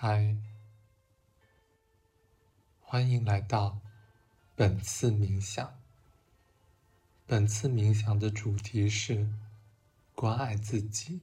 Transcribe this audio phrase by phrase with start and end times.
[0.00, 0.36] 嗨，
[2.80, 3.80] 欢迎来到
[4.54, 5.76] 本次冥想。
[7.26, 9.28] 本次冥想的主题是
[10.14, 11.20] 关爱自己。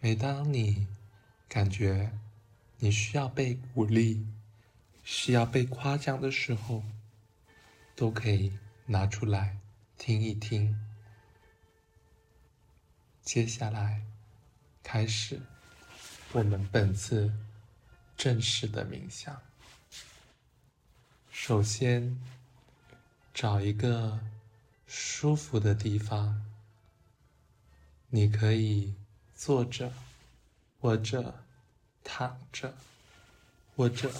[0.00, 0.88] 每当你
[1.48, 2.10] 感觉
[2.78, 4.26] 你需要被鼓励、
[5.04, 6.82] 需要被夸奖的时候，
[7.94, 9.60] 都可以拿出来
[9.96, 10.76] 听一听。
[13.22, 14.04] 接下来
[14.82, 15.40] 开始
[16.32, 17.32] 我们本次
[18.16, 19.42] 正式的冥想。
[21.32, 22.20] 首先，
[23.34, 24.20] 找一个
[24.86, 26.40] 舒服的地方，
[28.10, 28.94] 你可以
[29.34, 29.92] 坐着，
[30.80, 31.42] 或者
[32.04, 32.76] 躺着，
[33.74, 34.12] 或者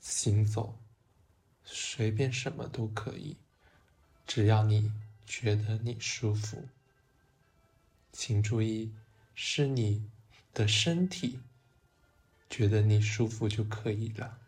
[0.00, 0.76] 行走，
[1.64, 3.36] 随便什么都可以，
[4.26, 4.90] 只要你
[5.24, 6.66] 觉得你舒服。
[8.10, 8.92] 请注意，
[9.36, 10.10] 是你
[10.54, 11.40] 的身体
[12.50, 14.38] 觉得你舒服就可以了。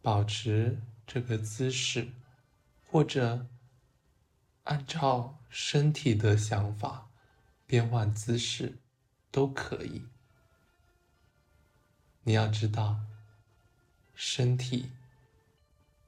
[0.00, 2.12] 保持这个姿势，
[2.86, 3.46] 或者
[4.64, 7.10] 按照身体的想法
[7.66, 8.78] 变换姿势
[9.30, 10.06] 都可以。
[12.22, 13.00] 你要知道，
[14.14, 14.90] 身体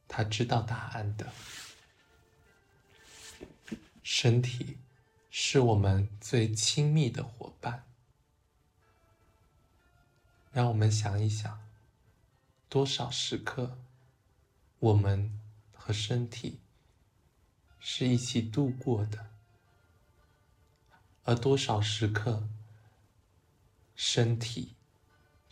[0.07, 1.33] 他知道答案的，
[4.03, 4.79] 身体。
[5.31, 7.85] 是我们最亲密的伙伴。
[10.53, 11.61] 让我们想一想，
[12.69, 13.79] 多少时刻，
[14.81, 15.39] 我们
[15.73, 16.59] 和身体
[17.79, 19.31] 是一起度过的，
[21.23, 22.49] 而多少时刻，
[23.95, 24.75] 身体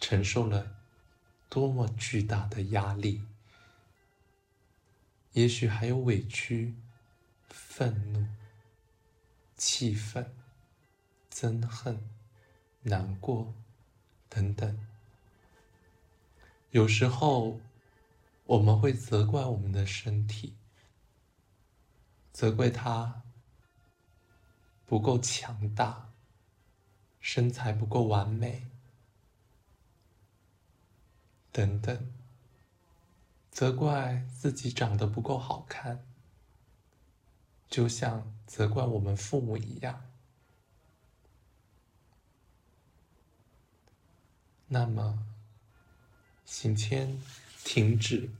[0.00, 0.76] 承受了
[1.48, 3.22] 多么巨大的压力，
[5.34, 6.74] 也许还有委屈、
[7.48, 8.26] 愤怒。
[9.58, 10.32] 气愤、
[11.30, 12.08] 憎恨、
[12.82, 13.52] 难过
[14.28, 14.86] 等等，
[16.70, 17.60] 有时候
[18.44, 20.54] 我们会责怪我们的身体，
[22.32, 23.22] 责怪它
[24.86, 26.12] 不够强大，
[27.20, 28.68] 身材不够完美，
[31.50, 32.14] 等等，
[33.50, 36.06] 责怪自己长得不够好看。
[37.68, 40.02] 就像责怪我们父母一样，
[44.66, 45.22] 那么，
[46.46, 47.20] 请先
[47.62, 48.30] 停止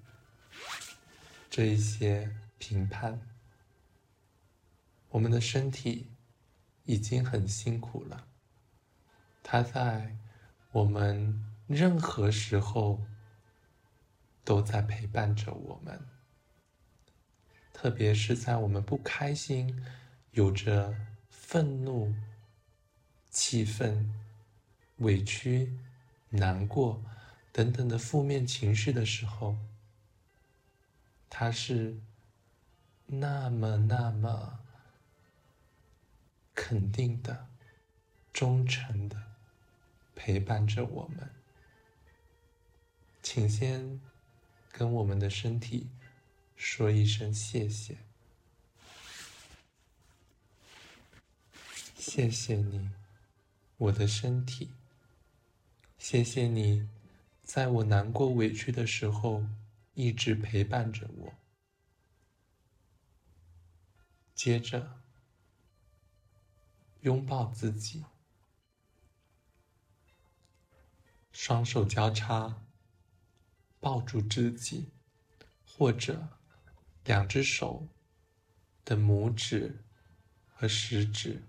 [1.51, 3.21] 这一些评判。
[5.11, 6.11] 我们的身体
[6.85, 8.27] 已经很辛苦了，
[9.43, 10.17] 它在
[10.73, 13.07] 我们任何时候
[14.43, 16.18] 都在陪伴着我们。
[17.81, 19.81] 特别是在我们不开心、
[20.33, 20.97] 有着
[21.31, 22.13] 愤怒、
[23.31, 24.13] 气愤、
[24.97, 25.73] 委屈、
[26.31, 27.01] 难过
[27.53, 29.57] 等等的负面情绪的时候，
[31.31, 31.97] 他是
[33.07, 34.59] 那么那么
[36.57, 37.47] 肯定的、
[38.33, 39.17] 忠诚的
[40.17, 41.31] 陪伴着我们。
[43.23, 44.01] 请先
[44.73, 45.87] 跟我们的身体。
[46.59, 47.99] 说一声谢谢，
[51.97, 52.91] 谢谢你，
[53.77, 54.75] 我的身体。
[55.99, 56.89] 谢谢你，
[57.45, 59.47] 在我难过委屈的时候
[59.95, 61.33] 一直陪伴着我。
[64.35, 65.01] 接着，
[67.03, 68.05] 拥抱自己，
[71.31, 72.65] 双手交叉，
[73.79, 74.91] 抱住自己，
[75.65, 76.31] 或者。
[77.09, 77.89] 两只手
[78.85, 79.83] 的拇指
[80.55, 81.43] 和食指，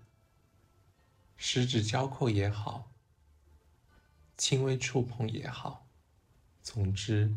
[1.36, 2.90] 食指交扣也好，
[4.38, 5.86] 轻微触碰也好，
[6.62, 7.36] 总之，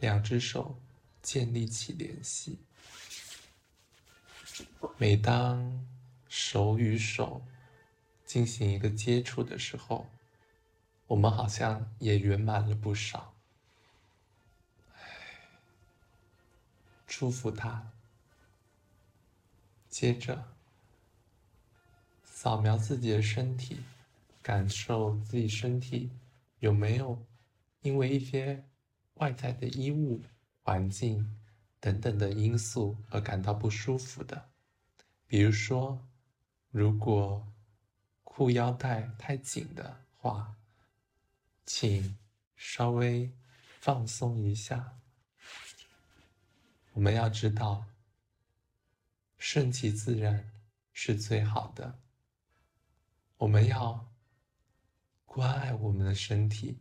[0.00, 0.78] 两只手
[1.22, 2.58] 建立起联系。
[4.98, 5.86] 每当
[6.28, 7.42] 手与手
[8.26, 10.10] 进行一个接触的时候，
[11.06, 13.31] 我们好像也圆满了不少。
[17.14, 17.92] 祝福他。
[19.90, 20.44] 接着，
[22.24, 23.80] 扫描自己的身体，
[24.40, 26.10] 感受自己身体
[26.60, 27.22] 有没有
[27.82, 28.64] 因为一些
[29.16, 30.22] 外在的衣物、
[30.62, 31.38] 环境
[31.78, 34.48] 等等的因素而感到不舒服的。
[35.26, 36.00] 比如说，
[36.70, 37.46] 如果
[38.24, 40.56] 裤腰带太紧的话，
[41.66, 42.16] 请
[42.56, 43.30] 稍微
[43.80, 45.01] 放松一下。
[46.92, 47.86] 我们要知道，
[49.38, 50.50] 顺其自然
[50.92, 51.98] 是最好的。
[53.38, 54.12] 我们要
[55.24, 56.78] 关爱我们的身体，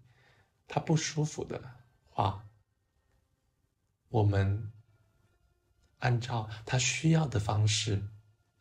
[0.67, 1.59] 它不舒服的
[2.09, 2.45] 话，
[4.09, 4.71] 我们
[5.99, 8.03] 按照他需要的方式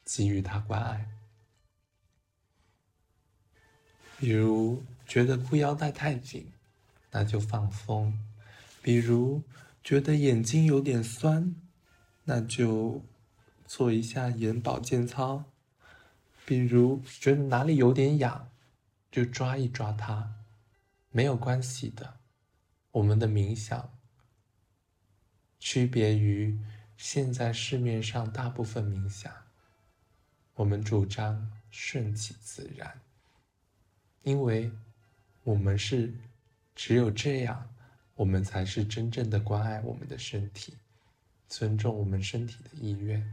[0.05, 1.11] 给予他关爱。
[4.19, 6.53] 比如觉得裤腰带太紧，
[7.11, 8.13] 那就放松；
[8.83, 9.43] 比如
[9.83, 11.55] 觉得眼睛有点酸，
[12.25, 13.05] 那就
[13.67, 15.45] 做一下眼保健操；
[16.45, 18.51] 比如觉得哪里有点痒，
[19.11, 20.33] 就抓一抓它，
[21.11, 22.19] 没有关系的。
[22.93, 23.99] 我们的冥想
[25.59, 26.59] 区别于
[26.97, 29.33] 现在市面上大部分冥想，
[30.55, 33.01] 我们主张顺其自然。
[34.23, 34.71] 因为，
[35.45, 36.13] 我们是
[36.75, 37.75] 只有这样，
[38.21, 40.77] 我们才是真正的关爱我们的身体，
[41.49, 43.33] 尊重我们身体的意愿。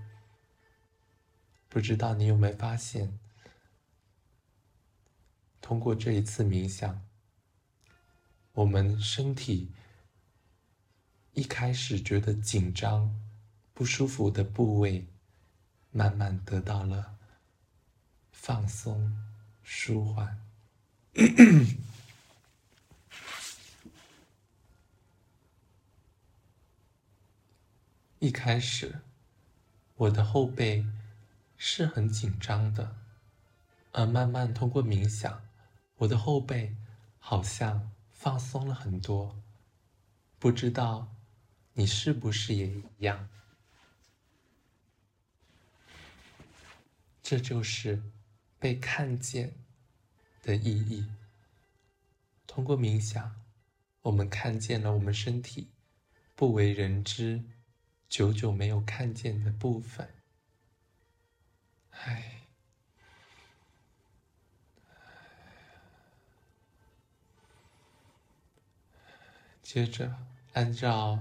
[1.67, 3.19] 不知道你有没有发现，
[5.59, 7.05] 通过这一次冥想，
[8.53, 9.73] 我们身体
[11.33, 13.13] 一开始觉得紧张、
[13.73, 15.05] 不舒服的部位，
[15.91, 17.17] 慢慢得到了
[18.31, 19.13] 放松、
[19.63, 20.41] 舒缓。
[28.19, 29.01] 一开始，
[29.95, 30.85] 我的后背
[31.55, 32.95] 是很紧张的，
[33.91, 35.41] 而慢慢通过冥想，
[35.97, 36.75] 我的后背
[37.19, 39.35] 好像放松了很多。
[40.39, 41.07] 不知道
[41.73, 43.29] 你是不是也一样？
[47.21, 48.01] 这就是
[48.59, 49.53] 被看见。
[50.47, 51.05] 的意义。
[52.47, 53.35] 通过冥想，
[54.01, 55.67] 我们看见了我们身体
[56.35, 57.43] 不为人知、
[58.09, 60.13] 久久没有看见的部分。
[61.91, 62.41] 唉，
[69.61, 70.15] 接着
[70.53, 71.19] 按照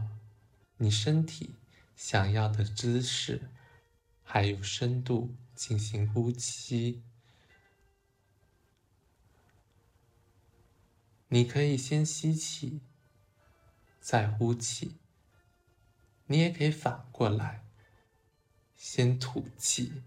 [0.77, 1.57] 你身体
[1.97, 3.51] 想要的姿势，
[4.23, 7.03] 还有深度进行呼吸。
[11.29, 12.81] 你可以先吸气，
[14.01, 14.97] 再呼气。
[16.27, 17.63] 你也可以反过来，
[18.77, 20.03] 先吐气，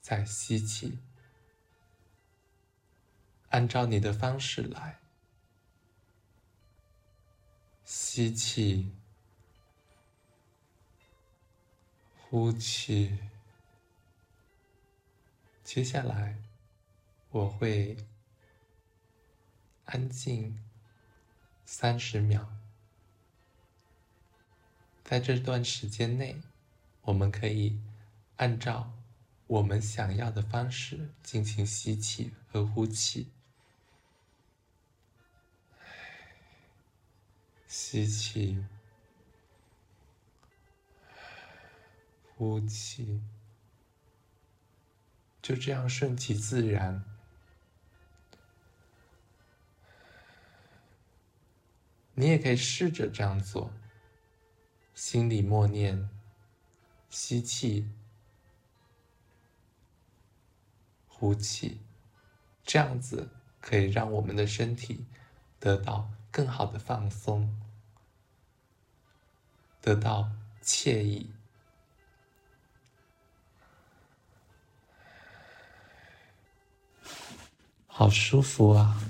[0.00, 0.98] 再吸气。
[3.48, 5.00] 按照你的方式来，
[7.84, 8.92] 吸气，
[12.18, 13.18] 呼气。
[15.64, 16.36] 接下来，
[17.30, 17.96] 我会。
[19.92, 20.56] 安静
[21.66, 22.48] 三十秒，
[25.10, 26.40] 在这段时间内，
[27.02, 27.80] 我们可以
[28.36, 28.92] 按照
[29.48, 33.28] 我们想要的方式进行吸气和呼气。
[37.66, 38.64] 吸气，
[42.36, 43.20] 呼气，
[45.42, 47.04] 就这样顺其自然。
[52.14, 53.72] 你也可以试着这样做，
[55.00, 56.10] 心里默念，
[57.08, 57.88] 吸气，
[61.08, 61.80] 呼气，
[62.64, 63.30] 这样子
[63.62, 65.06] 可以让我们的身体
[65.58, 67.58] 得到更好的放松，
[69.80, 70.30] 得到
[70.62, 71.32] 惬意，
[77.86, 79.00] 好舒服啊！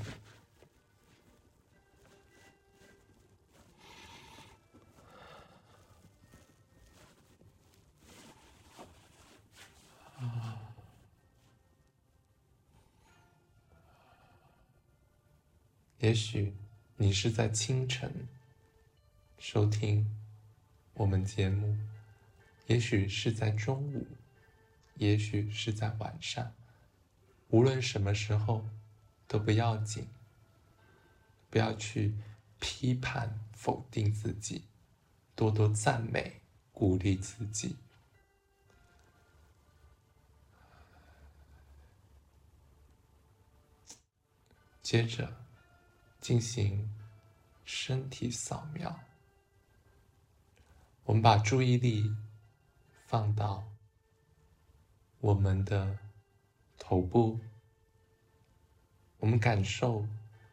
[16.00, 16.57] 也许
[16.97, 18.26] 你是在清晨
[19.38, 20.19] 收听
[20.95, 21.76] 我们节目，
[22.66, 24.07] 也许是在中午，
[24.95, 26.54] 也许是在晚上，
[27.49, 28.66] 无论什么时候
[29.28, 30.09] 都不要紧。
[31.50, 32.14] 不要去
[32.61, 34.64] 批判否定自己，
[35.35, 36.40] 多多赞美
[36.71, 37.76] 鼓励自己。
[44.80, 45.39] 接着。
[46.21, 46.91] 进行
[47.65, 49.00] 身体扫描，
[51.05, 52.15] 我们把注意力
[53.07, 53.65] 放到
[55.21, 55.99] 我们的
[56.79, 57.41] 头部，
[59.19, 60.07] 我们感受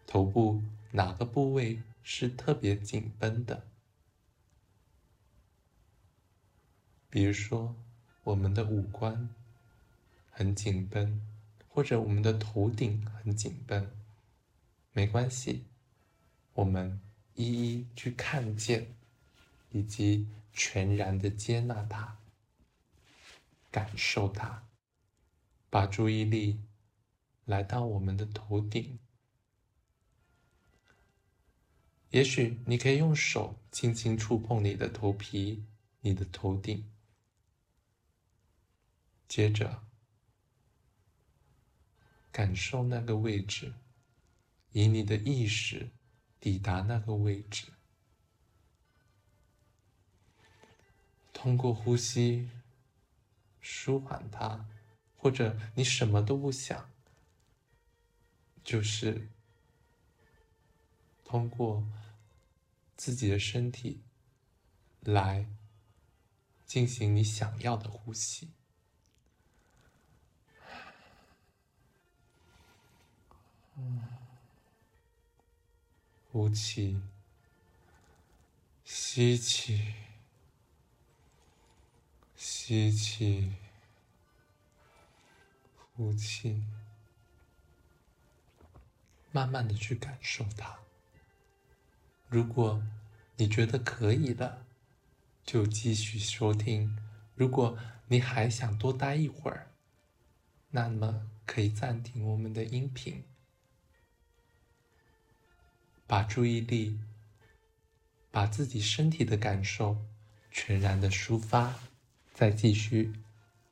[0.05, 3.67] 头部哪个部位是特别紧绷的，
[7.09, 7.75] 比如说
[8.23, 9.29] 我们的五官
[10.31, 11.21] 很紧绷，
[11.67, 13.96] 或者我们的头顶很紧绷。
[14.97, 15.63] 没关系，
[16.55, 16.99] 我们
[17.35, 18.95] 一一去看见，
[19.69, 22.17] 以及全然的接纳它，
[23.69, 24.63] 感受它，
[25.69, 26.59] 把注意力
[27.45, 28.97] 来到我们的头顶。
[32.09, 35.63] 也许你可以用手轻轻触碰你的头皮、
[36.01, 36.91] 你的头顶，
[39.27, 39.83] 接着
[42.31, 43.71] 感受那个位置，
[44.77, 45.89] 以你的意识
[46.39, 47.73] 抵达那个位置，
[51.33, 52.51] 通过呼吸
[53.59, 54.67] 舒缓它，
[55.15, 56.91] 或者你什么都不想，
[58.63, 59.29] 就是。
[61.25, 61.83] 通过
[62.95, 64.01] 自己的身体
[65.01, 65.45] 来
[66.65, 68.49] 进行你想要的呼吸，
[76.37, 77.01] 呼气，
[78.85, 79.95] 吸气，
[82.35, 83.53] 吸气，
[85.95, 86.61] 呼气，
[89.31, 90.77] 慢慢的去感受它。
[92.27, 92.83] 如果
[93.37, 94.63] 你觉得可以了，
[95.43, 96.95] 就继续收听；
[97.33, 97.75] 如果
[98.09, 99.71] 你还想多待一会儿，
[100.69, 103.23] 那么可以暂停我们的音频，
[106.07, 106.97] 把注意力、
[108.31, 110.03] 把自己身体的感受
[110.49, 111.75] 全然的抒发，
[112.33, 113.13] 再继续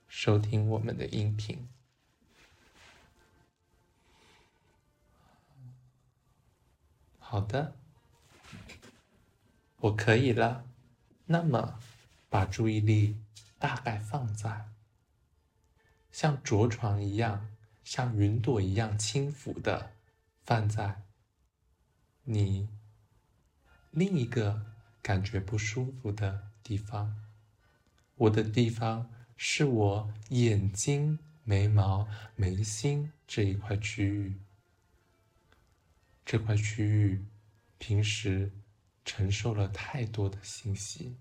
[0.07, 1.67] 收听我们的音频。
[7.17, 7.75] 好的。
[9.79, 10.65] 我可以了，
[11.27, 11.79] 那么
[12.27, 13.19] 把注意力
[13.59, 14.65] 大概放在
[16.11, 17.47] 像着床一样、
[17.83, 19.91] 像云朵一样轻浮的
[20.43, 21.03] 放在
[22.25, 22.67] 你
[23.91, 24.65] 另一个
[25.01, 27.15] 感觉不舒服的地方。
[28.15, 34.35] 我的地方是我眼睛、眉毛、眉心这一块区域，
[36.25, 37.25] 这块区域
[37.77, 38.51] 平时。
[39.07, 41.15] 承受了太多的信息。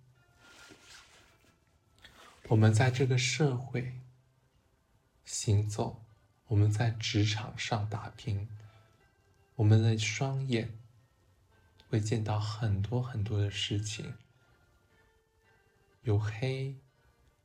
[2.48, 4.00] 我们在这个社会
[5.26, 6.02] 行走，
[6.46, 8.48] 我们在职场上打拼，
[9.56, 10.72] 我们的双眼
[11.94, 14.14] 会见到很多很多的事情，
[16.02, 16.74] 有黑，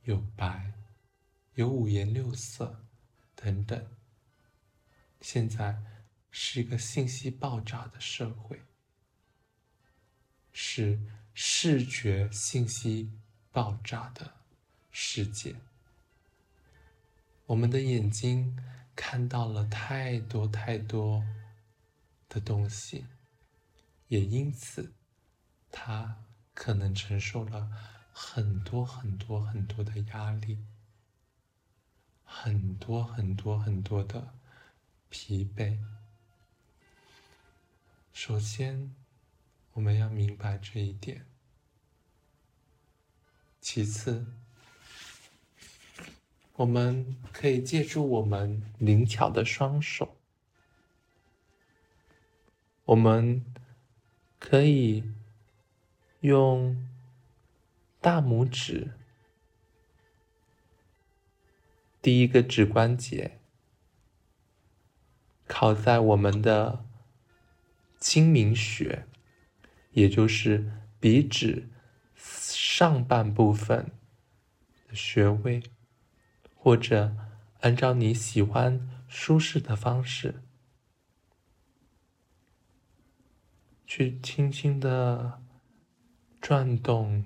[0.06, 0.74] 有白，
[1.53, 2.84] 有五颜六色
[3.36, 3.88] 等等。
[5.22, 5.79] 现在
[6.32, 8.60] 是一个信息爆炸的社会。
[10.51, 11.00] 是
[11.36, 13.12] 视觉信息
[13.51, 14.34] 爆炸的
[14.89, 15.56] 世界。
[17.46, 18.58] 我们的眼睛
[18.96, 21.24] 看到了太多太多
[22.27, 23.06] 的东西，
[24.10, 24.94] 也因此，
[25.72, 26.24] 他
[26.54, 27.72] 可能承受了
[28.12, 30.60] 很多很多很多的压力，
[32.24, 34.36] 很多很多很多的
[35.10, 35.80] 疲惫。
[38.13, 38.94] 首先。
[39.74, 41.25] 我们要明白这一点。
[43.62, 44.25] 其次，
[46.56, 50.18] 我们可以借助我们灵巧的双手，
[52.84, 53.46] 我们
[54.39, 55.03] 可以
[56.22, 56.75] 用
[58.01, 58.93] 大拇指
[62.01, 63.38] 第一个指关节
[65.46, 66.84] 靠在我们的
[68.00, 69.05] 睛明穴。
[69.91, 71.67] 也就是鼻指
[72.15, 73.91] 上半部分
[74.88, 75.63] 的穴位，
[76.55, 77.17] 或者
[77.62, 80.43] 按照你喜欢舒适的方式，
[83.89, 85.41] 去轻轻的
[86.39, 87.25] 转动，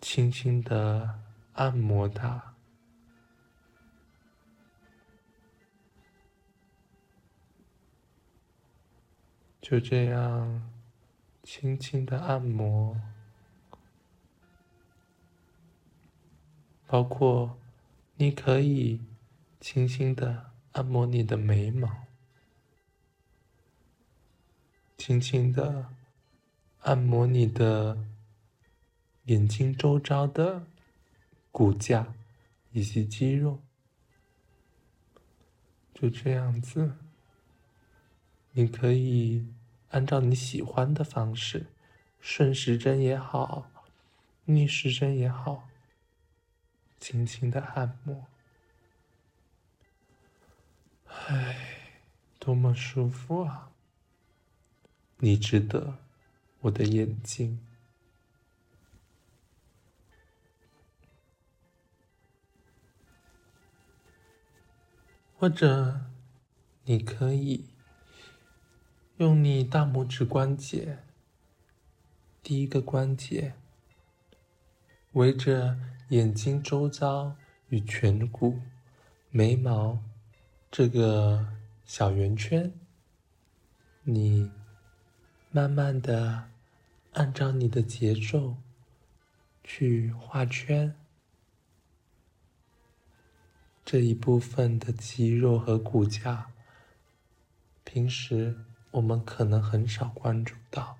[0.00, 1.20] 轻轻的
[1.52, 2.54] 按摩它，
[9.60, 10.70] 就这样。
[11.42, 12.98] 轻轻的按摩，
[16.86, 17.58] 包括
[18.16, 19.02] 你可以
[19.60, 22.07] 轻轻的按摩你的眉毛，
[24.98, 25.86] 轻轻的
[26.82, 27.96] 按摩你的
[29.24, 30.66] 眼睛周遭的
[31.50, 32.12] 骨架
[32.72, 33.62] 以及肌肉，
[35.94, 36.96] 就这样子，
[38.52, 39.46] 你可以。
[39.90, 41.64] 按照你喜欢的方式，
[42.20, 43.70] 顺时针也好，
[44.44, 45.66] 逆时针也好，
[47.00, 48.26] 轻轻的按摩。
[51.06, 51.88] 唉，
[52.38, 53.70] 多么舒服啊！
[55.18, 55.98] 你值得
[56.60, 57.60] 我的眼睛。
[65.40, 66.00] 或者，
[66.82, 67.66] 你可以
[69.18, 70.98] 用你大拇指关节
[72.42, 73.54] 第一个关节
[75.12, 77.36] 围着眼睛周遭
[77.68, 78.60] 与颧骨、
[79.30, 80.02] 眉毛
[80.72, 81.46] 这个
[81.84, 82.72] 小圆圈，
[84.02, 84.50] 你
[85.50, 86.50] 慢慢的
[87.12, 88.56] 按照你的节奏
[89.64, 90.94] 去画圈。
[93.82, 96.50] 这一部分的肌肉和骨架，
[97.82, 98.54] 平时
[98.90, 100.98] 我们可能很少关注到，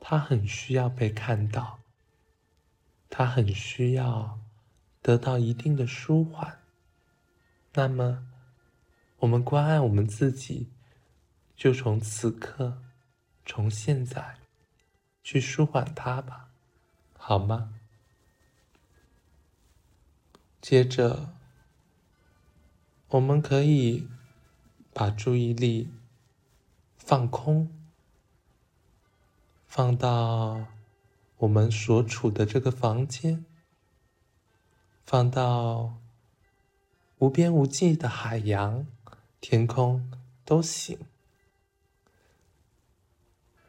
[0.00, 1.80] 它很需要被看到，
[3.10, 4.40] 它很需要
[5.02, 6.58] 得到一定的舒缓。
[7.74, 8.26] 那么，
[9.18, 10.70] 我们关爱我们自己，
[11.56, 12.82] 就从此刻，
[13.46, 14.36] 从现在，
[15.22, 16.50] 去舒缓它吧，
[17.16, 17.72] 好吗？
[20.60, 21.30] 接着，
[23.08, 24.06] 我们可以
[24.92, 25.90] 把注意力
[26.96, 27.72] 放空，
[29.66, 30.66] 放到
[31.38, 33.46] 我们所处的这个房间，
[35.04, 35.94] 放到
[37.18, 38.86] 无边无际的海洋、
[39.40, 40.12] 天空
[40.44, 40.98] 都行。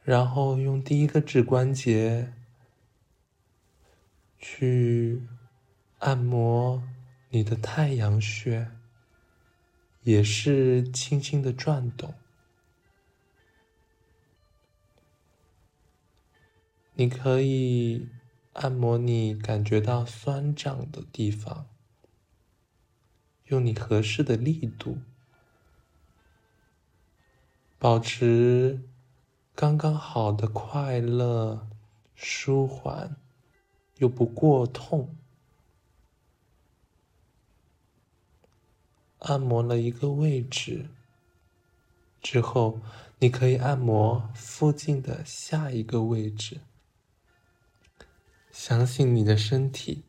[0.07, 2.31] 然后用第一个指关节
[4.39, 5.27] 去。
[5.99, 6.83] 按摩
[7.29, 8.69] 你的太阳穴，
[10.03, 12.13] 也是轻轻的转动。
[16.93, 18.09] 你可以
[18.53, 21.67] 按摩你感觉到酸胀的地方，
[23.45, 24.99] 用你合适的力度，
[27.79, 28.83] 保持
[29.59, 31.67] 刚刚好的快乐、
[32.13, 33.15] 舒缓，
[33.95, 35.17] 又不过痛。
[39.17, 40.91] 按摩了一个位置
[42.21, 42.79] 之后，
[43.17, 46.61] 你可以按摩附近的下一个位置。
[48.51, 50.03] 相信你的身体，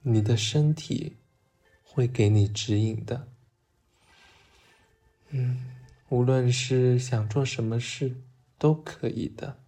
[0.00, 1.18] 你的身体
[1.84, 3.28] 会给你指引的。
[5.28, 5.66] 嗯，
[6.08, 8.16] 无论是想做什么事，
[8.58, 9.62] 都可以的。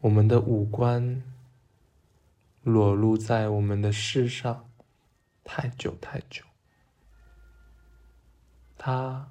[0.00, 1.22] 我们的五官。
[2.64, 4.70] 裸露在我们的世上
[5.44, 6.42] 太久太久，
[8.78, 9.30] 他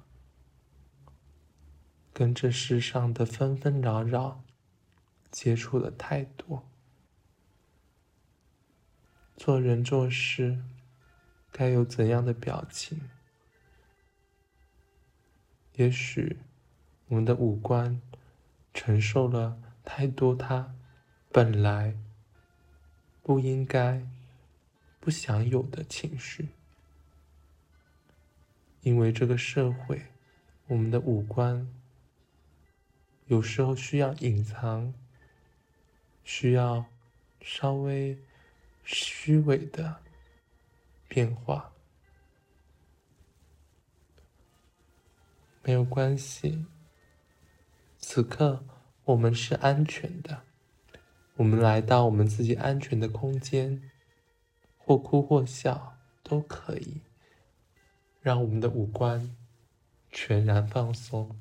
[2.12, 4.44] 跟这世上的纷纷扰扰
[5.32, 6.62] 接触的太多，
[9.36, 10.62] 做人做事
[11.56, 13.00] 该有怎样的表情？
[15.76, 16.38] 也许
[17.06, 18.02] 我们的五官
[18.74, 20.74] 承受了太多，他
[21.30, 21.96] 本来。
[23.26, 24.06] 不应该
[25.00, 26.50] 不想有的情绪，
[28.82, 30.08] 因为这个社会，
[30.66, 31.66] 我们的五官
[33.28, 34.92] 有时候需要隐藏，
[36.22, 36.84] 需要
[37.40, 38.18] 稍微
[38.84, 40.02] 虚伪的
[41.14, 41.70] 变化，
[45.62, 46.66] 没有关系。
[48.00, 48.64] 此刻
[49.04, 50.42] 我们是安全的。
[51.36, 53.92] 我们来到我们自己安全的空间，
[54.76, 57.00] 或哭或笑都可以，
[58.20, 59.36] 让我们的五官
[60.10, 61.38] 全然放松。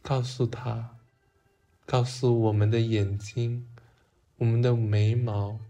[0.00, 0.96] 告诉他，
[1.84, 3.68] 告诉我们的眼睛、
[4.38, 5.60] 我们的眉毛、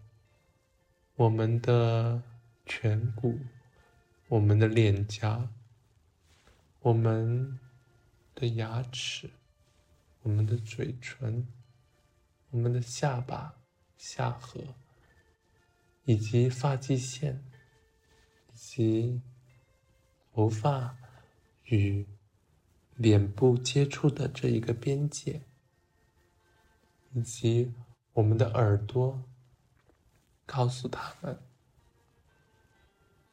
[1.17, 2.23] 我们的
[2.69, 3.41] 颧骨、
[4.29, 5.49] 我们的脸颊、
[6.81, 7.59] 我们
[8.35, 9.31] 的牙齿、
[10.23, 11.49] 我们的嘴唇。
[12.51, 13.61] 我们的下巴、
[13.99, 14.75] 下颌，
[16.05, 17.45] 以及发际线，
[18.51, 19.21] 以及
[20.33, 20.97] 头发
[21.65, 22.07] 与
[22.97, 25.43] 脸部接触的这一个边界，
[27.13, 27.71] 以及
[28.15, 29.23] 我们的耳朵，
[30.47, 31.39] 告诉他们，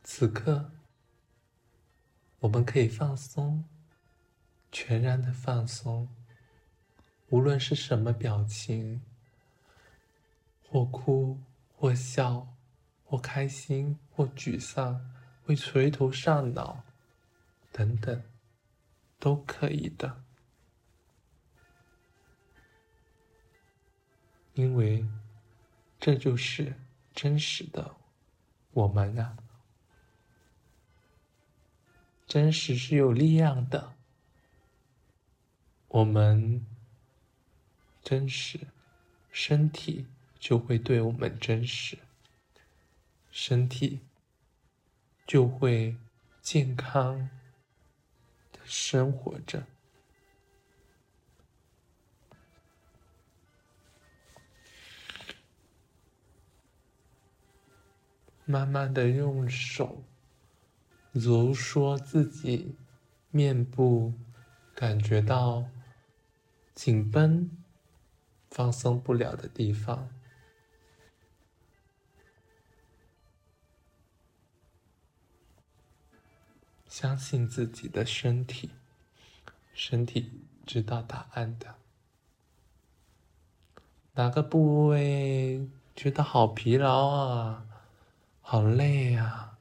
[0.07, 0.69] 此刻
[2.41, 3.65] 我们可以放松，
[4.71, 6.07] 全然的放松。
[7.29, 9.01] 无论是什么表情，
[10.69, 11.39] 或哭，
[11.75, 12.55] 或笑，
[13.03, 15.11] 或开心，或沮丧，
[15.43, 16.83] 会垂头丧脑，
[17.71, 18.23] 等等，
[19.19, 20.23] 都可以的。
[24.53, 25.03] 因为
[25.99, 26.75] 这就是
[27.11, 27.95] 真实的
[28.71, 29.35] 我们啊，
[32.27, 33.93] 真实是有力量的。
[35.87, 36.65] 我们
[38.03, 38.59] 真实，
[39.31, 40.07] 身体
[40.39, 41.97] 就会对我们真实，
[43.31, 44.01] 身体
[45.25, 45.95] 就会
[46.41, 47.29] 健康
[48.51, 49.65] 的生活着。
[58.47, 60.03] 慢慢的用手
[61.17, 62.75] 如说自己
[63.31, 64.13] 面部，
[64.75, 65.65] 感觉到
[66.73, 67.49] 紧绷、
[68.49, 70.09] 放松不了的地方。
[76.85, 78.71] 相信自己的身体，
[79.73, 81.75] 身体知道答案的。
[84.15, 87.65] 哪个部位觉得好疲劳啊？
[88.41, 89.54] 好累呀，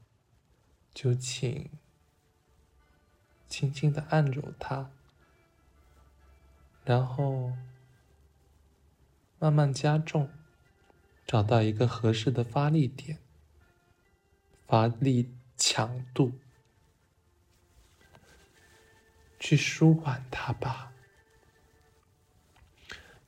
[0.95, 1.69] 就请
[3.49, 4.91] 轻轻的按揉它，
[6.85, 7.53] 然后
[9.41, 10.31] 慢慢加重，
[11.27, 13.19] 找到一个合适的发力点，
[14.67, 16.33] 发力强度，
[19.41, 20.93] 去舒缓它吧。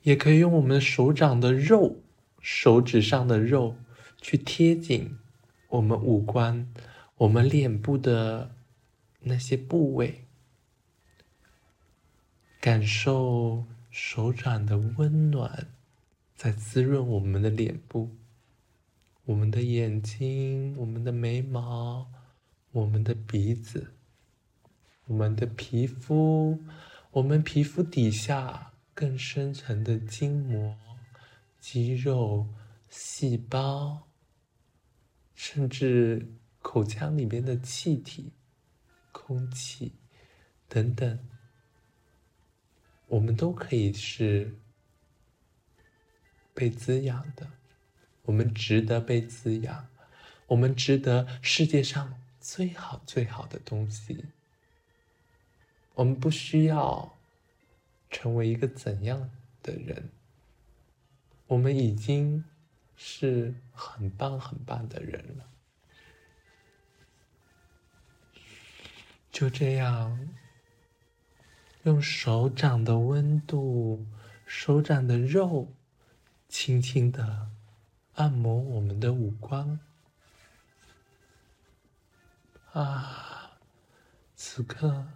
[0.02, 1.96] 也可以用我们手掌的肉，
[2.40, 3.76] 手指上的肉
[4.20, 5.18] 去贴紧。
[5.68, 6.72] 我们五官，
[7.18, 8.54] 我们脸部的
[9.20, 10.26] 那些部位，
[12.60, 15.68] 感受手掌的温暖，
[16.34, 18.10] 在滋润我们的脸部，
[19.24, 22.06] 我们的眼睛，我们的眉毛，
[22.72, 23.94] 我们的鼻子，
[25.06, 26.60] 我们的皮肤，
[27.12, 30.76] 我们皮肤底下更深层的筋膜、
[31.58, 32.46] 肌肉、
[32.90, 34.02] 细胞。
[35.34, 36.26] 甚至
[36.66, 38.32] 口腔里边的气体、
[39.12, 39.92] 空气
[40.68, 41.20] 等等，
[43.06, 44.58] 我们都可以是
[46.52, 47.48] 被滋养的。
[48.24, 49.86] 我们值得被滋养，
[50.48, 54.24] 我们值得世界上最好最好的东西。
[55.94, 57.16] 我们不需要
[58.10, 59.30] 成为一个怎样
[59.62, 60.10] 的人，
[61.46, 62.44] 我们已经。
[62.98, 65.46] 是很棒很棒的人了，
[69.36, 70.30] 就这样，
[71.82, 74.06] 用手掌的温度、
[74.46, 75.74] 手掌的肉，
[76.48, 77.50] 轻轻的
[78.14, 79.78] 按摩我们的五官。
[82.72, 83.58] 啊，
[84.34, 85.06] 此刻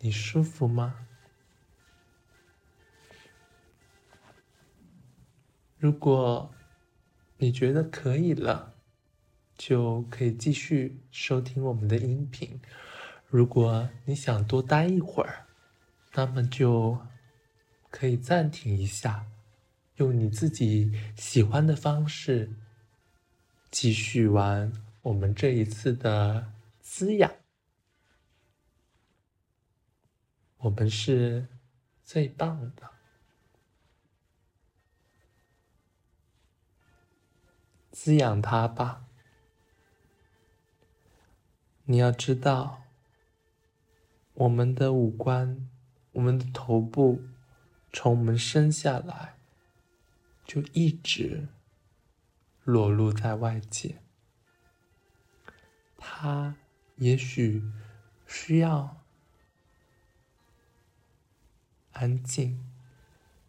[0.00, 1.06] 你舒服吗？
[5.78, 6.52] 如果。
[7.38, 8.74] 你觉得可以了，
[9.56, 12.60] 就可以继续收听我们的音频。
[13.32, 15.46] 如果你想多待一会儿，
[16.12, 16.98] 那么就
[17.88, 19.24] 可以暂停一下，
[19.96, 22.52] 用你自己喜欢的方式
[23.70, 27.32] 继续玩我们这一次的滋养。
[30.58, 31.48] 我们是
[32.04, 32.90] 最棒的。
[37.92, 39.06] 滋养它吧。
[41.84, 42.82] 你要知道，
[44.34, 45.68] 我们的五官，
[46.12, 47.22] 我们的头部，
[47.92, 49.36] 从我们生下来
[50.44, 51.48] 就一直
[52.64, 53.98] 裸露在外界。
[55.98, 56.56] 它
[56.96, 57.62] 也许
[58.26, 59.02] 需要
[61.92, 62.58] 安静，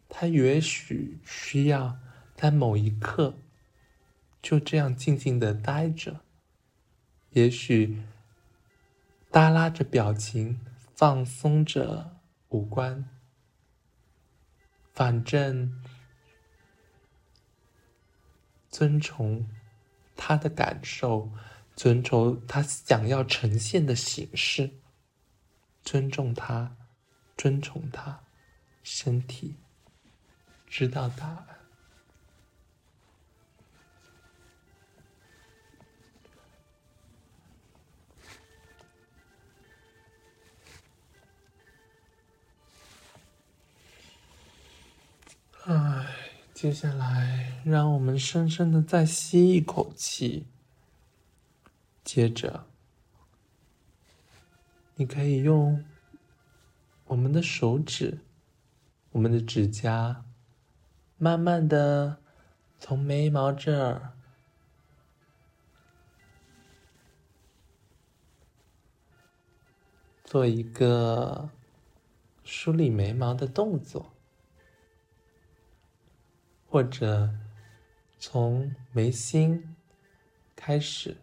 [0.10, 1.98] 它也许需要
[2.36, 3.36] 在某一刻。
[4.42, 6.20] 就这样静静的待着，
[7.30, 8.04] 也许
[9.32, 10.60] 耷拉着表情，
[10.96, 13.10] 放松着五官，
[14.94, 15.84] 反正
[18.70, 19.48] 遵从
[20.16, 21.32] 他的感受，
[21.76, 24.72] 遵从他想要呈现的形式，
[25.84, 26.76] 尊重他，
[27.36, 28.24] 尊崇他，
[28.84, 29.56] 身体
[30.68, 31.53] 知道答案。
[45.66, 46.06] 唉
[46.54, 50.46] 接下来让我们深深的再吸一口气。
[52.04, 52.66] 接着
[54.96, 55.86] 你可以用
[57.06, 58.20] 我们的手指
[59.12, 60.26] 我们的指甲
[61.18, 62.18] 慢慢的
[62.78, 64.12] 从眉毛这儿
[70.26, 71.50] 做一个
[72.44, 74.13] 梳理眉毛的动作。
[76.74, 77.30] 或者
[78.18, 79.76] 从眉心
[80.56, 81.18] 开始，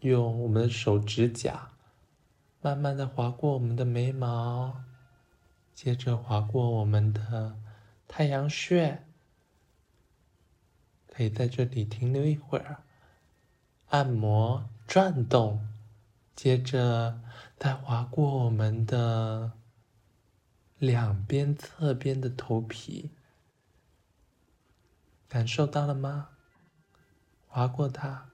[0.00, 1.70] 用我们的手指甲
[2.60, 4.82] 慢慢的划过我们的眉毛，
[5.72, 7.56] 接着划过我们的
[8.08, 9.04] 太阳穴，
[11.06, 12.82] 可以在这里停留一会儿，
[13.90, 15.64] 按摩转动。
[16.34, 17.20] 接着，
[17.56, 19.52] 再划过我们的
[20.78, 23.12] 两边侧边的头皮，
[25.32, 26.28] 感受到了吗？
[27.48, 28.32] 划过它，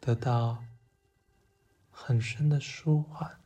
[0.00, 0.64] 得到
[1.90, 3.38] 很深的舒缓，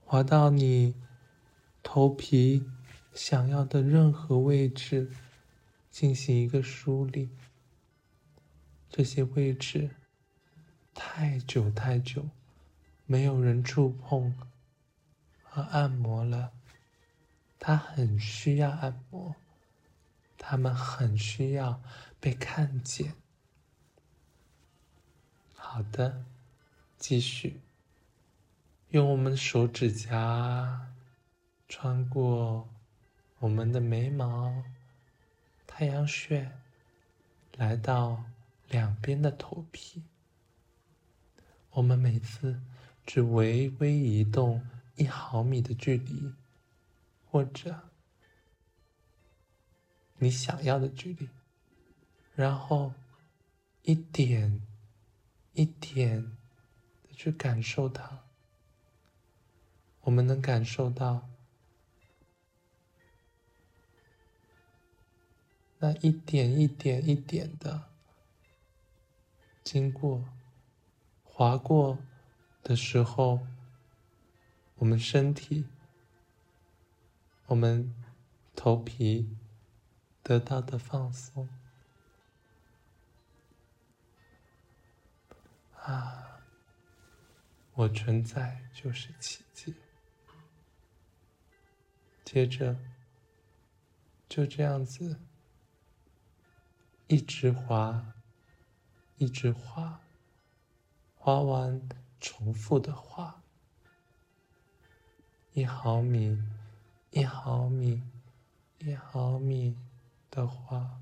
[0.00, 0.96] 划到你
[1.84, 2.68] 头皮
[3.14, 5.12] 想要的任何位置，
[5.88, 7.30] 进行一个梳理。
[8.90, 9.94] 这些位置
[10.92, 12.28] 太久太久
[13.06, 14.36] 没有人触碰
[15.44, 16.54] 和按摩了，
[17.58, 19.34] 他很需要按摩，
[20.36, 21.82] 他们很需要
[22.20, 23.14] 被看见。
[25.54, 26.24] 好的，
[26.96, 27.60] 继续
[28.90, 30.92] 用我们的手指甲
[31.68, 32.68] 穿过
[33.40, 34.64] 我们的眉毛、
[35.66, 36.50] 太阳穴，
[37.56, 38.24] 来到。
[38.70, 40.02] 两边的头皮，
[41.70, 42.60] 我们每次
[43.06, 44.62] 只微微移动
[44.96, 46.34] 一毫米的距离，
[47.38, 47.88] 或者
[50.16, 51.28] 你想要的距离，
[52.34, 52.92] 然后
[53.82, 54.60] 一点
[55.52, 56.20] 一点
[57.04, 58.24] 的去感受它。
[60.00, 61.28] 我们能感受到
[65.78, 67.84] 那一点一点一点的。
[69.62, 70.24] 经过、
[71.22, 71.98] 划过
[72.64, 73.46] 的时候，
[74.78, 75.66] 我们身体、
[77.48, 77.94] 我们
[78.54, 79.36] 头皮
[80.22, 81.48] 得到的放松
[85.82, 86.42] 啊！
[87.72, 89.74] 我存在就是奇迹。
[92.22, 92.76] 接着，
[94.28, 95.18] 就这样子，
[97.06, 98.14] 一直滑。
[99.16, 100.00] 一直滑，
[101.16, 101.88] 滑完
[102.20, 103.42] 重复的画，
[105.54, 106.40] 一毫米，
[107.10, 108.02] 一毫米，
[108.78, 109.76] 一毫米
[110.30, 111.00] 的画，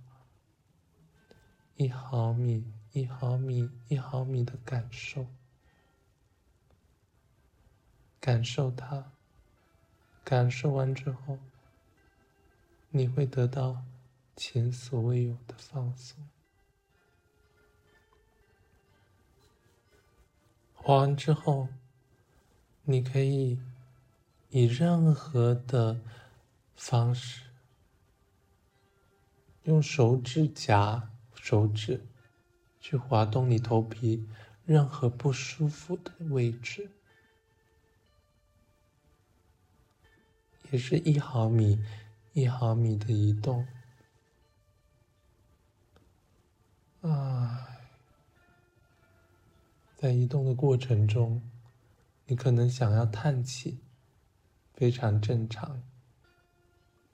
[1.74, 5.26] 一毫米，一毫米，一毫米的感受，
[8.20, 9.12] 感受它，
[10.24, 11.38] 感受完之后，
[12.90, 13.82] 你会得到
[14.36, 16.28] 前所未有的放松。
[20.72, 21.68] 画完之后，
[22.84, 23.60] 你可以
[24.50, 26.00] 以任何的
[26.74, 27.42] 方式，
[29.64, 32.06] 用手指甲、手指
[32.80, 34.28] 去滑动你头皮
[34.64, 36.90] 任何不舒服的位置，
[40.70, 41.84] 也是一毫米、
[42.32, 43.66] 一毫米的移动。
[47.00, 47.62] 啊。
[49.98, 51.40] 在移动的过程中，
[52.26, 53.78] 你可能想要叹气，
[54.76, 55.82] 非常正常。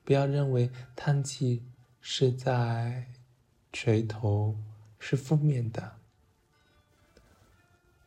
[0.03, 1.63] 不要认为叹气
[2.01, 3.11] 是在
[3.71, 4.55] 垂头，
[4.99, 5.95] 是负面的。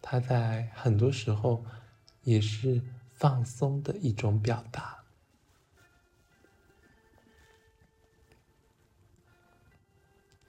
[0.01, 1.65] 它在很多时候
[2.23, 2.81] 也是
[3.15, 5.03] 放松的一种表达。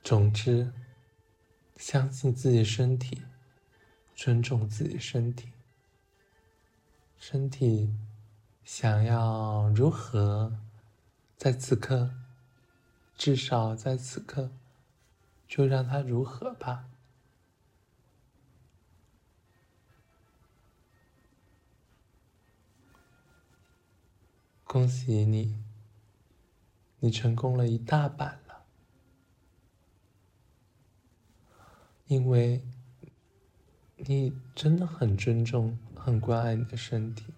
[0.03, 0.71] 总之，
[1.77, 3.23] 相信自己身体。
[4.19, 5.51] 尊重自己身体，
[7.19, 7.93] 身体
[8.67, 10.59] 想要如何，
[11.37, 12.13] 在此刻，
[13.15, 14.51] 至少在此刻，
[15.47, 16.89] 就让它如何吧。
[24.65, 25.57] 恭喜你，
[26.99, 28.65] 你成功了一大半了，
[32.07, 32.61] 因为。
[33.99, 37.33] 你真的很尊重、很关爱你的身体。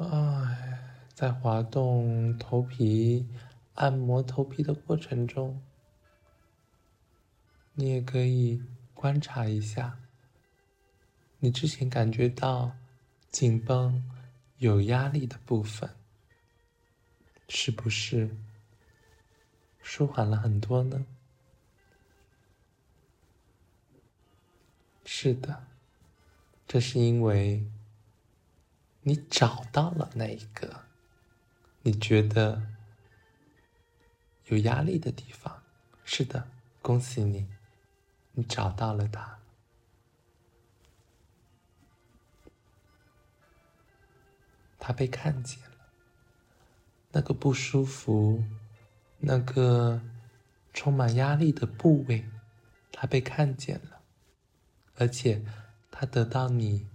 [0.00, 0.78] 哎，
[1.12, 3.28] 在滑动头皮、
[3.74, 5.62] 按摩头皮的过程中，
[7.74, 8.62] 你也可以
[8.94, 10.00] 观察一下，
[11.38, 12.72] 你之前感觉到
[13.30, 14.02] 紧绷、
[14.56, 15.90] 有压力的部分，
[17.48, 18.34] 是不是？
[19.82, 21.04] 舒缓了很多呢？
[25.04, 25.66] 是的，
[26.66, 27.66] 这是因为
[29.02, 30.84] 你找到了那一个
[31.82, 32.62] 你觉得
[34.46, 35.62] 有压力的地方。
[36.04, 36.48] 是的，
[36.82, 37.46] 恭喜你，
[38.32, 39.38] 你找到了它。
[44.82, 45.76] 他被看见了，
[47.12, 48.42] 那个不舒服、
[49.18, 50.00] 那个
[50.72, 52.28] 充满压力的部位，
[52.90, 54.00] 他被看见了，
[54.96, 55.44] 而且
[55.90, 56.88] 他得到你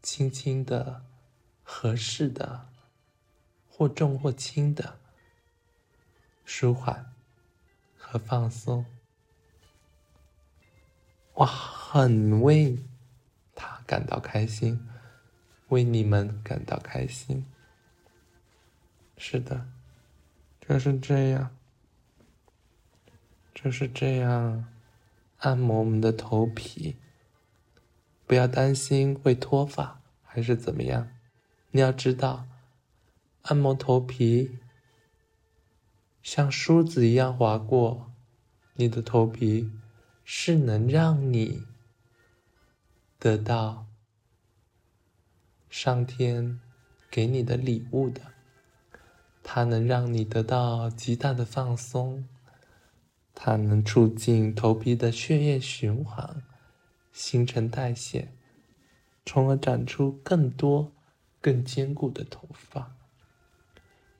[0.00, 1.04] 轻轻的、
[1.74, 2.68] 合适的、
[3.66, 4.98] 或重或轻的
[6.44, 7.12] 舒缓
[7.96, 8.84] 和放松。
[11.32, 12.78] 我，很为
[13.54, 14.86] 他感到开心。
[15.68, 17.46] 为你们感到开心。
[19.16, 19.66] 是的，
[20.60, 21.56] 就是这样，
[23.54, 24.66] 就是这样，
[25.38, 26.96] 按摩我们的头皮。
[28.26, 31.08] 不要担心会脱发还是怎么样，
[31.72, 32.46] 你要知道，
[33.42, 34.58] 按摩头皮
[36.22, 38.12] 像梳子一样划过
[38.74, 39.70] 你的头皮，
[40.22, 41.64] 是能让你
[43.18, 43.86] 得到。
[45.70, 46.60] 上天
[47.10, 48.20] 给你的礼物的，
[49.42, 52.28] 它能让你得到极大的放松，
[53.34, 56.42] 它能促进头皮的血液循环、
[57.10, 58.34] 新陈代谢，
[59.24, 60.92] 从而长出更多、
[61.42, 62.96] 更坚固的头发。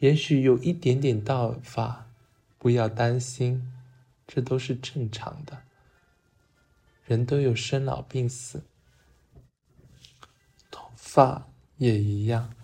[0.00, 2.11] 也许有一点点倒发，
[2.58, 3.72] 不要担心，
[4.26, 5.62] 这都是正常的。
[7.06, 8.64] 人都有生老病死。
[10.70, 12.54] 头发也一样，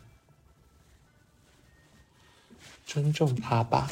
[2.84, 3.88] 尊重他吧，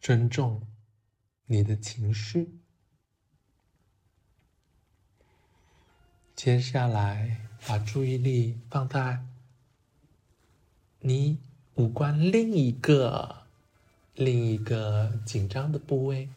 [0.00, 0.62] 尊重
[1.46, 2.60] 你的情绪。
[6.36, 9.24] 接下来，把注意力放在
[11.00, 11.38] 你
[11.76, 13.44] 五官另一个、
[14.14, 16.28] 另一个紧张的部位。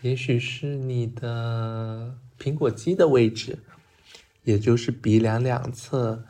[0.00, 3.58] 也许是你的苹果肌的位置，
[4.44, 6.24] 也就是鼻梁两侧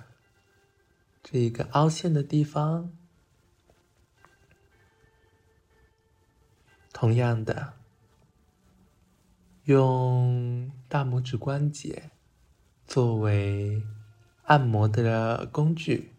[1.22, 2.90] 这一个凹陷的地方。
[6.92, 7.74] 同样的，
[9.64, 12.11] 用大拇指关节
[12.87, 13.83] 作为
[14.44, 16.12] 按摩的工具，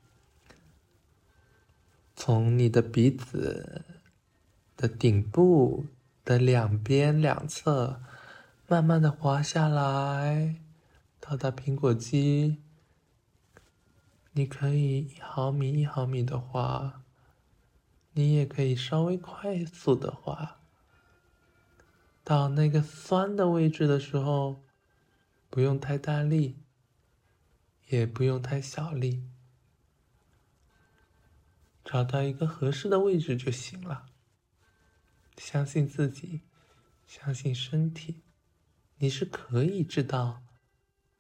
[2.16, 3.86] 从你的鼻子
[4.78, 5.86] 的顶部。
[6.26, 8.02] 的两边两侧，
[8.70, 10.56] 慢慢的滑下来，
[11.20, 12.62] 到达苹果肌。
[14.32, 17.02] 你可以一毫米一毫米的滑，
[18.14, 20.62] 你也可以稍微快速的滑。
[22.24, 24.64] 到那个酸的位置的时候，
[25.50, 26.58] 不用太大力，
[27.88, 29.24] 也不用太小力，
[31.84, 34.06] 找到一个合适的位置就行了。
[35.38, 36.42] 相信自己，
[37.08, 38.22] 相信身体，
[38.98, 40.44] 你是可以知道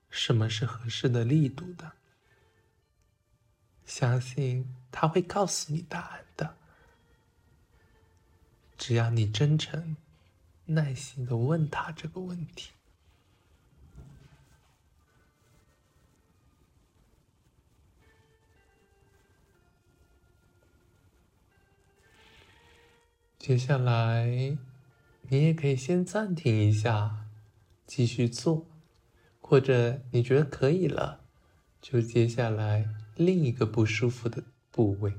[0.09, 1.93] 什么是合适的力度的。
[3.85, 6.55] 相信他会告诉你答案的，
[8.77, 9.97] 只要你真诚、
[10.65, 12.71] 耐心的问他这个问题。
[23.37, 24.57] 接下来，
[25.23, 27.25] 你也可以先暂停一下，
[27.85, 28.65] 继续做，
[29.41, 31.25] 或者你觉得可以了，
[31.81, 35.15] 就接下来另一个不舒服的部位。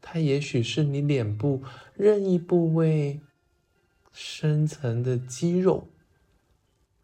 [0.00, 1.62] 它也许是你脸部
[1.94, 3.20] 任意部位
[4.12, 5.88] 深层的肌肉，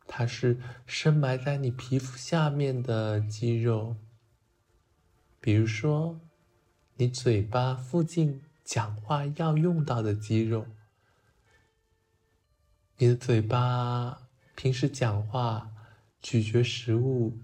[0.07, 3.97] 它是深埋在你皮肤下面的肌肉，
[5.41, 6.21] 比如说
[6.97, 8.43] 你嘴巴附近。
[8.65, 10.67] 讲话要用到的肌肉，
[12.97, 14.27] 你的嘴巴
[14.57, 15.71] 平时讲话、
[16.23, 17.39] 咀嚼食物，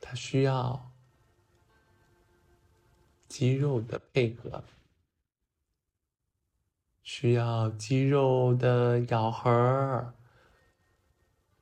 [0.00, 0.90] 它需要
[3.28, 4.64] 肌肉的配合，
[7.12, 10.14] 需要肌肉的咬合，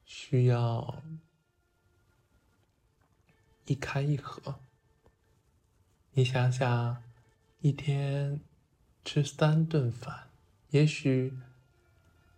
[0.04, 1.02] 需要
[3.64, 4.56] 一开一合。
[6.12, 7.02] 你想想。
[7.60, 8.40] 一天
[9.04, 10.28] 吃三顿饭，
[10.70, 11.32] 也许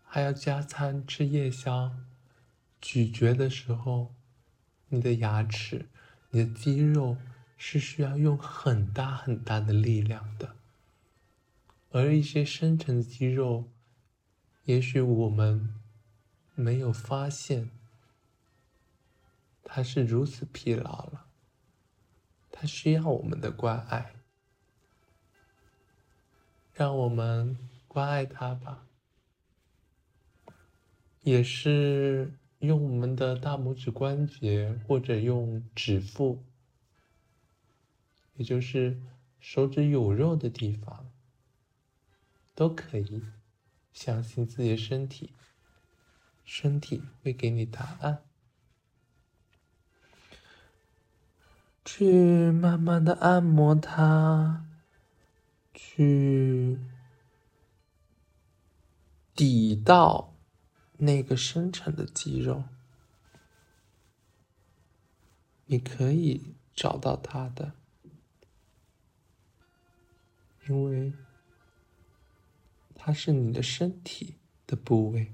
[0.05, 1.91] 还要加餐吃夜宵。
[2.81, 4.15] 咀嚼的时候，
[4.89, 5.89] 你的牙齿、
[6.31, 7.19] 你的肌肉
[7.59, 10.57] 是需要用很大很大的力量的，
[11.91, 13.69] 而一些深层的肌肉，
[14.65, 15.75] 也许我们
[16.55, 17.71] 没有发现，
[19.65, 21.27] 它是如此疲劳了，
[22.53, 24.15] 它需要我们的关爱，
[26.73, 28.87] 让我们关爱它吧，
[31.23, 36.45] 也是用我们的大拇指关节，或者用指腹。
[38.37, 39.03] 也就是
[39.39, 41.10] 手指有肉的地方，
[42.61, 43.25] 都可以
[43.91, 45.33] 相信自己的身体，
[46.45, 48.23] 身体会给你答案。
[51.87, 54.67] 去慢慢的按摩它，
[55.73, 56.79] 去
[59.35, 60.35] 抵到
[60.99, 62.65] 那个深层的肌肉，
[65.65, 67.73] 你可以找到它的。
[70.69, 71.15] 因为
[73.03, 74.35] 它是你的身体
[74.67, 75.33] 的部位，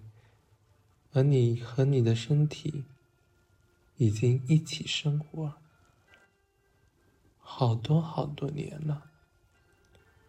[1.10, 2.84] 而你和你的身体
[3.96, 5.54] 已经一起生活
[7.40, 9.10] 好多好多年了，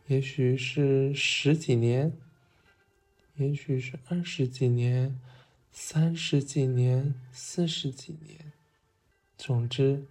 [0.08, 2.18] 也许是十几年，
[3.36, 5.22] 也许是二十几年、
[5.72, 8.52] 三十几年、四十几年，
[9.38, 10.08] 总之，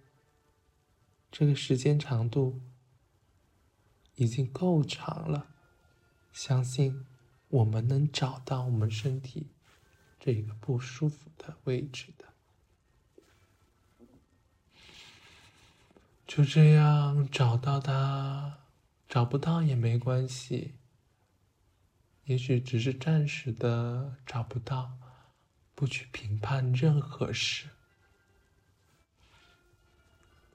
[1.29, 2.61] 这个时间长度。
[4.19, 5.45] 已经够长了，
[6.33, 7.05] 相信
[7.49, 9.47] 我们能找到我们身体
[10.19, 12.25] 这个不舒服的位置的。
[16.25, 18.57] 就这样找到它，
[19.07, 20.73] 找不到也没关系，
[22.25, 24.97] 也许只是暂时的找不到，
[25.73, 27.69] 不去评判任何事，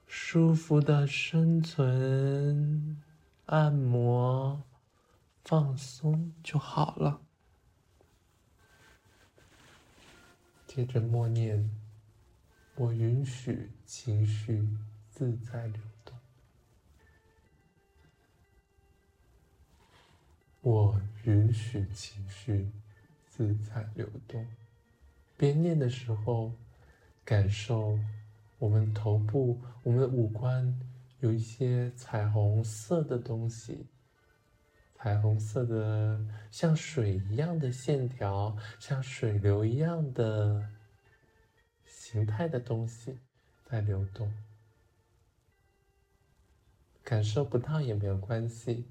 [0.07, 3.03] 舒服的生存。
[3.47, 4.63] 按摩，
[5.45, 7.21] 放松就好了。
[10.67, 11.71] 接着默念
[12.77, 14.67] ：“我允许情绪
[15.11, 16.19] 自在流动。”
[20.63, 22.71] 我允许情绪
[23.29, 24.47] 自在流动。
[25.37, 26.53] 边念的时候，
[27.25, 27.99] 感受
[28.59, 30.79] 我们头部、我们的五官。
[31.19, 33.87] 有一些彩虹色的东西，
[35.03, 40.71] 彩虹色的像水一样的线条，像水流一样的
[41.85, 43.19] 形态的东西
[43.65, 44.33] 在流动。
[47.03, 48.87] 感受不到也没有关系，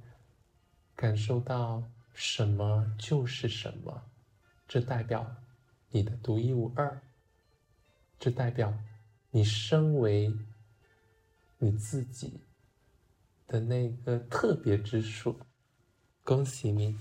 [0.97, 1.81] 感受到
[2.13, 4.03] 什么就是什么，
[4.67, 5.33] 这代表
[5.91, 7.01] 你的独一无二，
[8.19, 8.77] 这代表
[9.29, 10.37] 你身为。
[11.63, 12.41] 你自己
[13.47, 15.39] 的那个特别之处，
[16.23, 16.99] 恭喜你，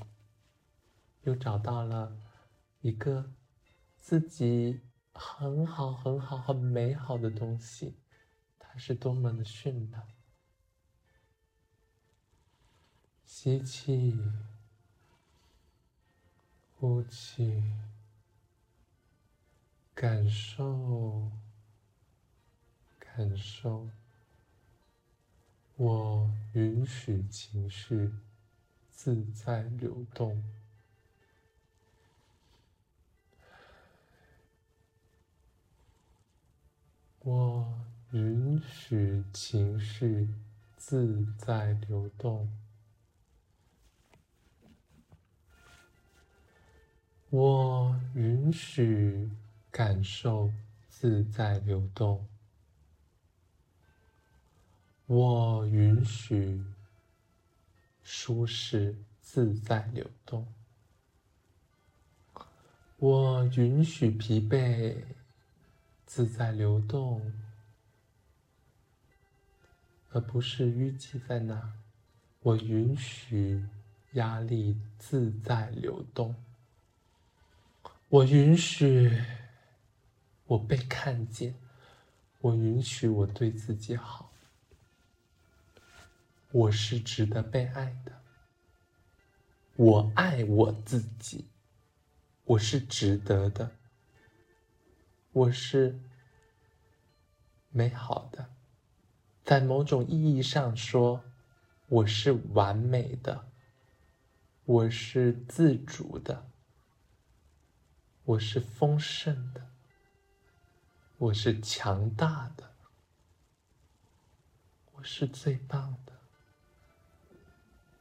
[1.23, 2.17] 又找到了
[2.81, 3.33] 一个
[4.01, 4.81] 自己
[5.13, 7.97] 很好、很好、很美好的东西，
[8.59, 10.07] 它是多么的绚烂！
[13.27, 14.19] 吸气，
[16.77, 17.63] 呼气，
[19.95, 21.31] 感受，
[22.99, 23.91] 感受。
[25.77, 28.13] 我允许情绪
[29.03, 30.45] 自在流动。
[37.21, 37.81] 我
[38.11, 40.29] 允许情绪
[40.77, 42.47] 自在流动。
[47.31, 49.31] 我允许
[49.71, 50.53] 感受
[50.91, 52.27] 自在流动。
[55.07, 56.63] 我允许
[58.13, 60.53] 舒适自在流动。
[62.97, 65.01] 我允许疲惫
[66.05, 67.33] 自在流动，
[70.11, 71.73] 而不是淤积在那。
[72.41, 73.65] 我允许
[74.15, 76.35] 压力自在流动。
[78.09, 79.23] 我允许
[80.47, 81.55] 我被看见。
[82.41, 84.30] 我允许我对自己好。
[86.53, 88.23] 我是值得被爱的，
[89.77, 91.49] 我爱我自己，
[92.45, 93.77] 我是值得的，
[95.33, 96.01] 我是
[97.71, 98.51] 美好的，
[99.45, 101.23] 在某种意义上说，
[101.89, 103.49] 我是完美的，
[104.65, 106.51] 我是自主的，
[108.25, 109.71] 我是丰盛的，
[111.19, 112.71] 我是强大的。
[114.93, 116.10] 我是最棒的，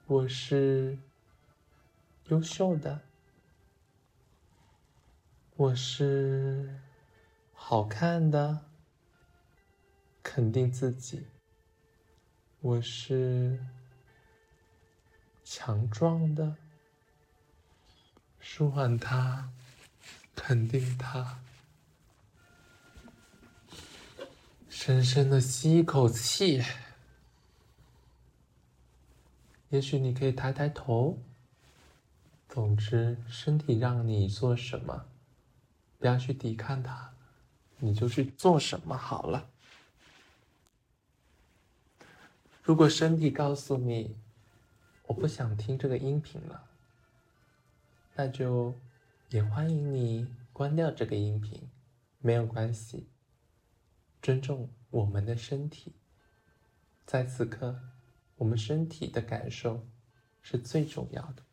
[0.09, 0.97] 我是
[2.29, 2.99] 优秀的，
[5.55, 6.79] 我是
[7.53, 8.65] 好看的，
[10.23, 11.27] 肯定自己，
[12.59, 13.63] 我是
[15.43, 16.55] 强壮的，
[18.39, 19.51] 舒缓它，
[20.35, 21.39] 肯定它。
[24.67, 26.63] 深深的吸一口气，
[29.69, 31.17] 也许你可以抬抬头。
[32.47, 35.05] 总之，身体让你做什么，
[35.99, 37.13] 不要去抵抗它，
[37.77, 39.49] 你就去做什么好了。
[42.63, 44.15] 如果身体告诉你
[45.05, 46.63] 我不想听这个音频了，
[48.15, 48.73] 那就
[49.29, 51.69] 也欢迎你关掉这个音频，
[52.19, 53.07] 没有关系。
[54.21, 55.93] 尊重我们的身体，
[57.05, 57.79] 在此刻，
[58.39, 59.85] 我们身体的感受
[60.41, 61.43] 是最重要的。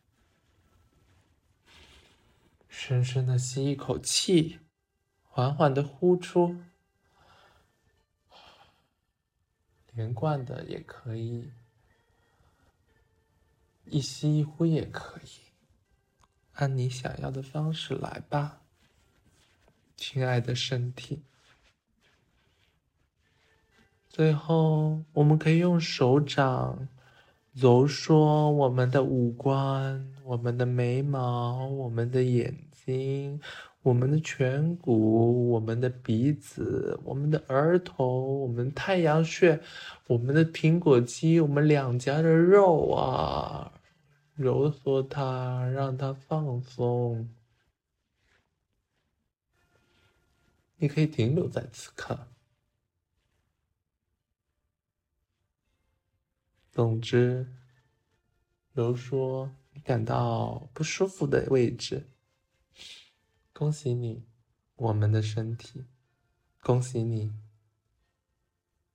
[2.69, 4.61] 深深的吸一口气，
[5.25, 6.57] 缓缓的呼出，
[9.91, 11.51] 连贯的也可以，
[13.87, 15.41] 一吸一呼也可以，
[16.53, 18.63] 按你想要的方式来吧，
[19.97, 21.25] 亲爱的身体。
[24.17, 26.89] 最后，我们可以用手掌
[27.53, 33.39] 揉搓我们的五官、我们的眉毛、我们的眼睛、
[33.83, 39.61] 我们的颧骨、我们的鼻子、我们的额头、我们太阳穴、
[40.07, 43.71] 我们的苹果肌、我们两颊的肉啊，
[44.35, 47.29] 揉搓它，让它放松。
[50.79, 52.19] 你可以停留在此刻。
[56.77, 57.51] 总之，
[58.75, 62.07] 如说你感到不舒服的位置，
[63.55, 64.27] 恭喜你，
[64.75, 65.87] 我们的身体，
[66.61, 67.33] 恭喜你，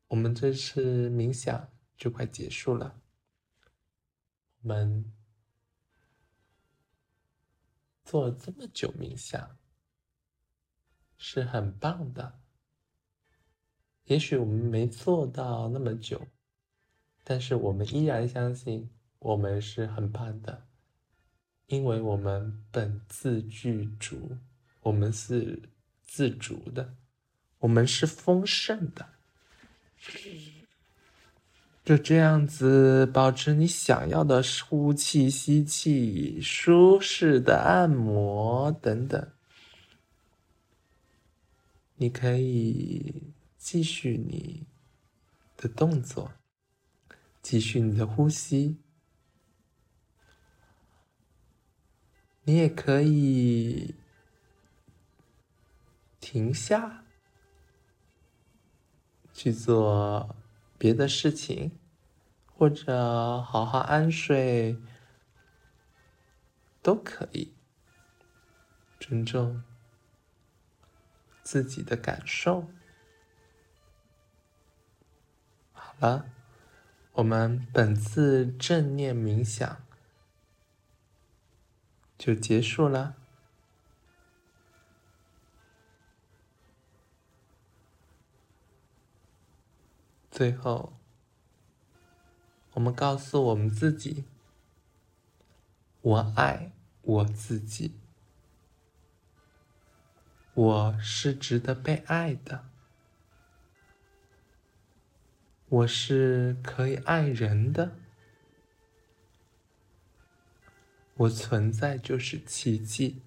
[0.10, 3.02] 我们这次冥想就快结束了。
[4.62, 5.12] 我们
[8.04, 9.58] 做了这么久冥想，
[11.18, 12.42] 是很棒的。
[14.04, 16.28] 也许我们没做到那么久。
[17.24, 20.66] 但是我们依然相信，我们是很棒的，
[21.68, 24.38] 因为我们本自具足，
[24.82, 25.62] 我们是
[26.04, 26.96] 自足的，
[27.60, 29.08] 我们是丰盛的。
[31.84, 39.32] 就这样子，保持你想要的呼气、吸气、舒适的按摩等等，
[41.96, 44.66] 你可以继续你
[45.58, 46.32] 的动作。
[47.42, 48.78] 继续你的呼吸，
[52.44, 53.96] 你也可以
[56.20, 57.04] 停下
[59.34, 60.36] 去做
[60.78, 61.72] 别的事情，
[62.46, 64.78] 或者好好安睡，
[66.82, 67.56] 都可以。
[69.00, 69.64] 尊重
[71.42, 72.68] 自己的感受。
[75.74, 76.41] 好了。
[77.14, 79.84] 我们本次正念冥想
[82.18, 83.18] 就结束了。
[90.32, 90.94] 最后，
[92.74, 94.24] 我们告诉我们自己
[96.02, 98.00] ：“我爱我自己，
[100.54, 102.70] 我是值得被爱的。”
[105.72, 107.96] 我是可以爱人的，
[111.14, 113.22] 我存在就是奇迹。